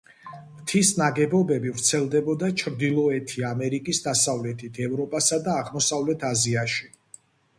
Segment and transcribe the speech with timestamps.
[0.59, 6.91] მთის ნაგებობები ვრცელდებოდა ჩრდილოეთი ამერიკის დასავლეთით, ევროპასა და აღმოსავლეთ აზიაში.